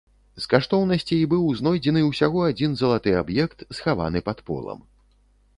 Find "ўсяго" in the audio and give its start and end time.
2.07-2.39